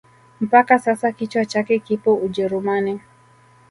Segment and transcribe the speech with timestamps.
[0.41, 3.01] Mpaka sasa kichwa chake kipo ujerumani